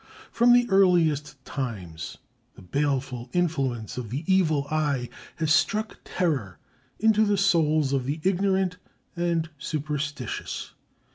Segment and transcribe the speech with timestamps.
[0.31, 2.17] From the earliest times
[2.55, 6.57] the baleful influence of the Evil Eye has struck terror
[6.97, 8.77] into the souls of the ignorant
[9.15, 10.73] and superstitious.